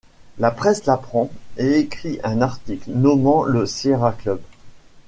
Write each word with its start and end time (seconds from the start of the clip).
La 0.39 0.49
presse 0.49 0.87
l'apprend 0.87 1.29
et 1.57 1.77
écrit 1.77 2.19
un 2.23 2.41
article 2.41 2.89
nommant 2.89 3.43
le 3.43 3.67
Sierra 3.67 4.13
Club. 4.13 4.41